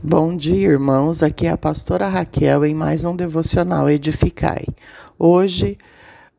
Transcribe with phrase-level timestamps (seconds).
[0.00, 1.24] Bom dia, irmãos.
[1.24, 4.64] Aqui é a pastora Raquel em mais um devocional Edificai.
[5.18, 5.76] Hoje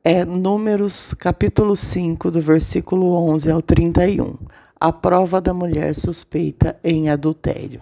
[0.02, 4.38] é Números, capítulo 5, do versículo 11 ao 31.
[4.80, 7.82] A prova da mulher suspeita em adultério.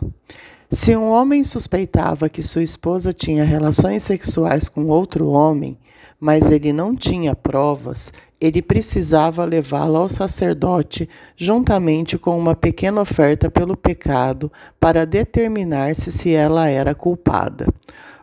[0.71, 5.77] Se um homem suspeitava que sua esposa tinha relações sexuais com outro homem,
[6.19, 13.49] mas ele não tinha provas, ele precisava levá-la ao sacerdote juntamente com uma pequena oferta
[13.49, 17.67] pelo pecado para determinar-se se ela era culpada.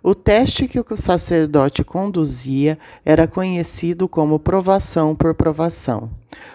[0.07, 6.11] O teste que o sacerdote conduzia era conhecido como provação por provação.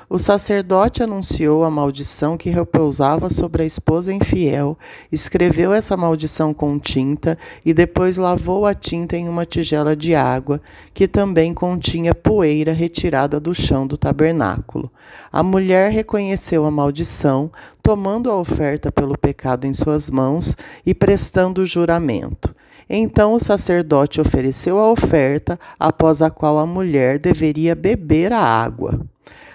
[0.07, 4.77] O sacerdote anunciou a maldição que repousava sobre a esposa infiel,
[5.11, 10.61] escreveu essa maldição com tinta e depois lavou a tinta em uma tigela de água,
[10.93, 14.91] que também continha poeira retirada do chão do tabernáculo.
[15.31, 20.55] A mulher reconheceu a maldição, tomando a oferta pelo pecado em suas mãos
[20.85, 22.53] e prestando o juramento.
[22.89, 28.99] Então o sacerdote ofereceu a oferta, após a qual a mulher deveria beber a água.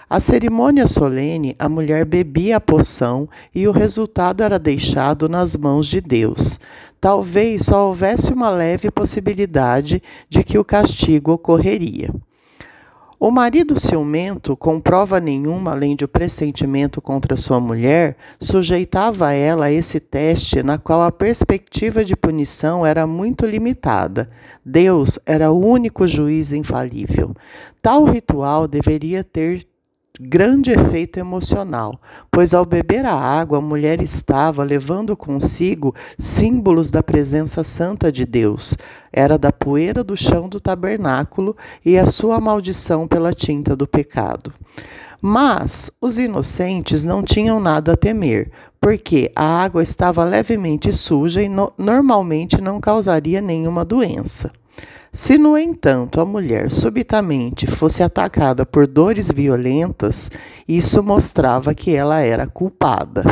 [0.08, 5.88] A cerimônia solene, a mulher bebia a poção e o resultado era deixado nas mãos
[5.88, 6.60] de Deus.
[7.00, 12.14] Talvez só houvesse uma leve possibilidade de que o castigo ocorreria.
[13.26, 19.64] O marido ciumento, com prova nenhuma além de o pressentimento contra sua mulher, sujeitava ela
[19.64, 24.28] a esse teste na qual a perspectiva de punição era muito limitada.
[24.62, 27.34] Deus era o único juiz infalível.
[27.80, 29.66] Tal ritual deveria ter
[30.20, 37.02] grande efeito emocional, pois ao beber a água a mulher estava levando consigo símbolos da
[37.02, 38.76] presença santa de Deus.
[39.12, 44.52] Era da poeira do chão do tabernáculo e a sua maldição pela tinta do pecado.
[45.20, 51.48] Mas os inocentes não tinham nada a temer, porque a água estava levemente suja e
[51.48, 54.52] no normalmente não causaria nenhuma doença.
[55.14, 60.28] Se, no entanto, a mulher subitamente fosse atacada por dores violentas,
[60.66, 63.22] isso mostrava que ela era culpada.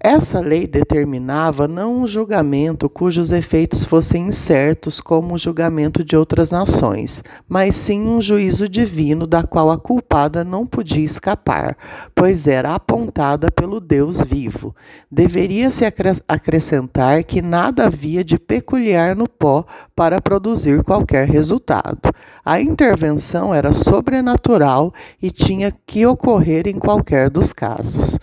[0.00, 6.52] Essa lei determinava não um julgamento cujos efeitos fossem incertos, como o julgamento de outras
[6.52, 11.76] nações, mas sim um juízo divino da qual a culpada não podia escapar,
[12.14, 14.72] pois era apontada pelo Deus vivo.
[15.10, 15.84] Deveria-se
[16.28, 19.64] acrescentar que nada havia de peculiar no pó
[19.96, 21.98] para produzir qualquer resultado.
[22.44, 28.16] A intervenção era sobrenatural e tinha que ocorrer em qualquer dos casos.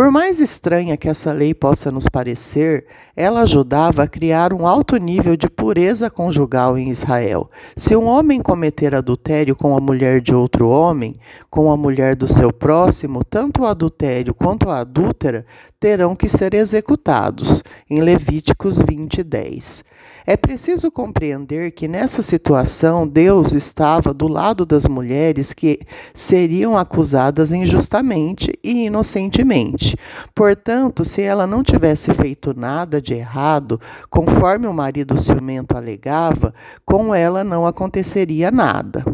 [0.00, 4.96] Por mais estranha que essa lei possa nos parecer, ela ajudava a criar um alto
[4.96, 7.50] nível de pureza conjugal em Israel.
[7.76, 12.26] Se um homem cometer adultério com a mulher de outro homem, com a mulher do
[12.26, 15.44] seu próximo, tanto o adultério quanto a adúltera
[15.78, 19.84] terão que ser executados, em Levíticos 20, 10.
[20.26, 25.80] É preciso compreender que nessa situação Deus estava do lado das mulheres que
[26.14, 29.96] seriam acusadas injustamente e inocentemente.
[30.34, 36.54] Portanto, se ela não tivesse feito nada de errado, conforme o marido ciumento alegava,
[36.84, 39.04] com ela não aconteceria nada.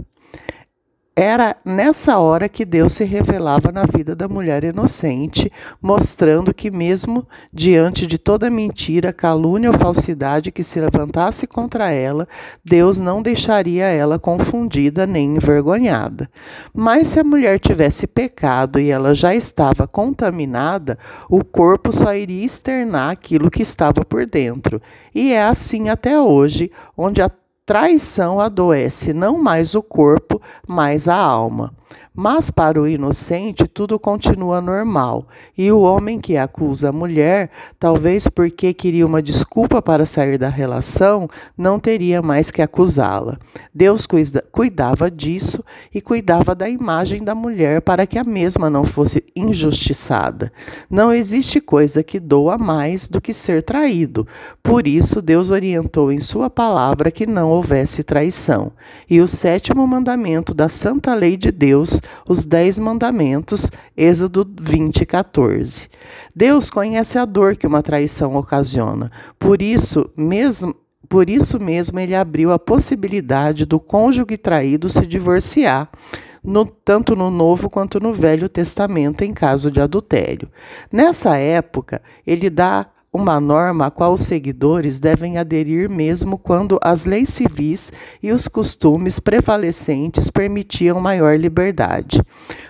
[1.19, 5.51] Era nessa hora que Deus se revelava na vida da mulher inocente,
[5.81, 12.29] mostrando que, mesmo diante de toda mentira, calúnia ou falsidade que se levantasse contra ela,
[12.63, 16.31] Deus não deixaria ela confundida nem envergonhada.
[16.75, 20.99] Mas se a mulher tivesse pecado e ela já estava contaminada,
[21.31, 24.83] o corpo só iria externar aquilo que estava por dentro.
[25.15, 27.31] E é assim até hoje, onde a
[27.67, 31.75] traição adoece não mais o corpo, mas a alma.
[32.17, 38.27] Mas para o inocente tudo continua normal, e o homem que acusa a mulher, talvez
[38.27, 41.29] porque queria uma desculpa para sair da relação,
[41.59, 43.39] não teria mais que acusá-la.
[43.75, 44.07] Deus
[44.51, 45.63] cuidava disso
[45.95, 50.51] e cuidava da imagem da mulher para que a mesma não fosse injustiçada.
[50.89, 54.27] Não existe coisa que doa mais do que ser traído.
[54.63, 58.73] Por isso, Deus orientou em Sua palavra que não houvesse traição.
[59.11, 65.89] E o sétimo mandamento da santa lei de Deus os Dez Mandamentos, Êxodo 20, 14.
[66.35, 70.75] Deus conhece a dor que uma traição ocasiona, por isso mesmo.
[71.09, 75.89] Por isso mesmo, ele abriu a possibilidade do cônjuge traído se divorciar,
[76.43, 80.49] no, tanto no Novo quanto no Velho Testamento, em caso de adultério.
[80.91, 82.87] Nessa época, ele dá
[83.17, 87.91] uma norma a qual os seguidores devem aderir mesmo quando as leis civis
[88.23, 92.23] e os costumes prevalecentes permitiam maior liberdade.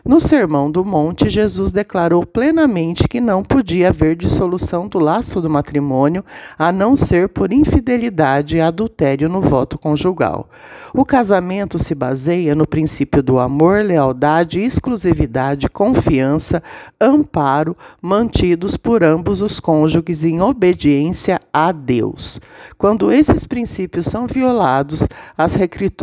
[0.05, 5.51] No Sermão do Monte, Jesus declarou plenamente que não podia haver dissolução do laço do
[5.51, 6.25] matrimônio
[6.57, 10.49] a não ser por infidelidade e adultério no voto conjugal.
[10.95, 16.63] O casamento se baseia no princípio do amor, lealdade, exclusividade, confiança,
[17.01, 22.38] amparo, mantidos por ambos os cônjuges em obediência a Deus.
[22.77, 25.06] Quando esses princípios são violados,
[25.37, 25.55] as,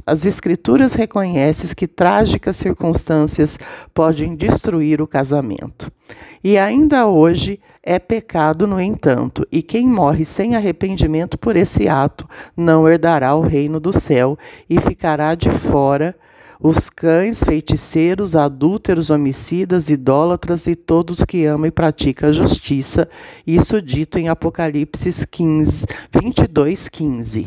[0.08, 3.60] as Escrituras reconhecem que trágicas circunstâncias
[3.94, 5.92] podem destruir o casamento.
[6.44, 12.28] E ainda hoje é pecado, no entanto, e quem morre sem arrependimento por esse ato
[12.58, 14.38] não herdará o reino do céu
[14.68, 16.16] e ficará de fora
[16.60, 23.10] os cães, feiticeiros, adúlteros, homicidas, idólatras e todos que amam e praticam a justiça.
[23.46, 27.46] Isso dito em Apocalipse 15, 22, 15.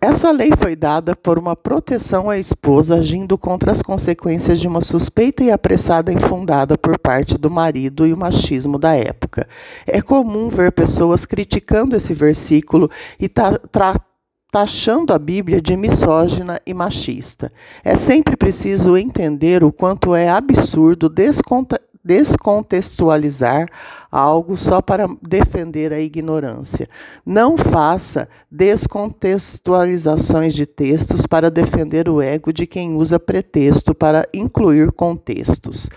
[0.00, 4.82] Essa lei foi dada por uma proteção à esposa agindo contra as consequências de uma
[4.82, 9.48] suspeita e apressada infundada por parte do marido e o machismo da época.
[9.86, 14.13] É comum ver pessoas criticando esse versículo e tratando
[14.54, 17.52] taxando a Bíblia de misógina e machista.
[17.82, 21.12] É sempre preciso entender o quanto é absurdo
[22.04, 23.68] descontextualizar
[24.12, 26.88] algo só para defender a ignorância.
[27.26, 34.92] Não faça descontextualizações de textos para defender o ego de quem usa pretexto para incluir
[34.92, 35.90] contextos.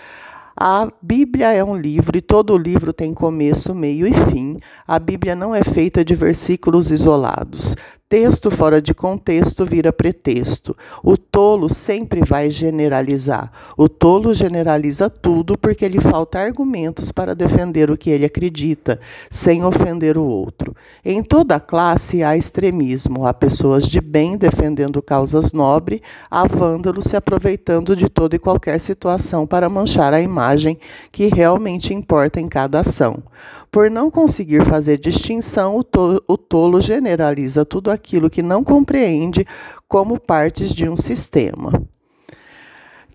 [0.60, 4.58] A Bíblia é um livro e todo livro tem começo, meio e fim.
[4.88, 7.76] A Bíblia não é feita de versículos isolados.
[8.10, 10.74] Texto fora de contexto vira pretexto.
[11.04, 13.52] O tolo sempre vai generalizar.
[13.76, 18.98] O tolo generaliza tudo porque lhe falta argumentos para defender o que ele acredita,
[19.30, 20.74] sem ofender o outro.
[21.04, 23.26] Em toda classe há extremismo.
[23.26, 26.00] Há pessoas de bem defendendo causas nobres,
[26.32, 30.80] há vândalos se aproveitando de toda e qualquer situação para manchar a imagem
[31.12, 33.22] que realmente importa em cada ação.
[33.72, 39.46] Por não conseguir fazer distinção, o tolo, generaliza tudo aquilo que não compreende
[39.88, 41.72] como partes de um sistema.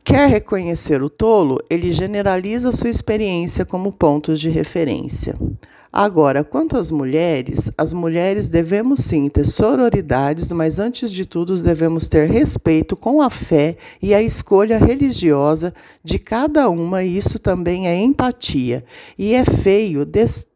[0.05, 1.59] Quer reconhecer o tolo?
[1.71, 5.37] Ele generaliza sua experiência como pontos de referência.
[5.93, 12.09] Agora, quanto às mulheres, as mulheres devemos sim ter sororidades, mas antes de tudo devemos
[12.09, 17.89] ter respeito com a fé e a escolha religiosa de cada uma, e isso também
[17.89, 18.83] é empatia.
[19.19, 20.06] E é feio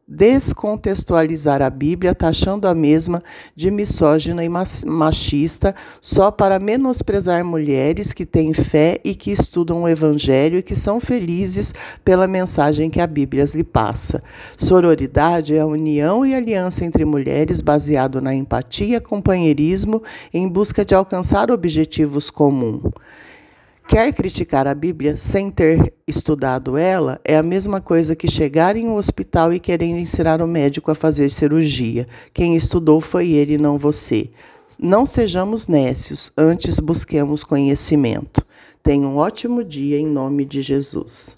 [0.08, 3.22] descontextualizar a Bíblia, taxando a mesma
[3.56, 9.88] de misógina e machista, só para menosprezar mulheres que têm fé e que estudam o
[9.88, 11.74] Evangelho e que são felizes
[12.04, 14.22] pela mensagem que a Bíblia lhe passa.
[14.56, 20.02] Sororidade é a união e aliança entre mulheres baseado na empatia, companheirismo
[20.32, 22.92] em busca de alcançar objetivos comuns.
[23.88, 28.88] Quer criticar a Bíblia sem ter estudado ela é a mesma coisa que chegar em
[28.88, 32.08] um hospital e querer ensinar o médico a fazer cirurgia.
[32.34, 34.28] Quem estudou foi ele, não você.
[34.76, 38.44] Não sejamos nécios, antes busquemos conhecimento.
[38.82, 41.36] Tenha um ótimo dia em nome de Jesus.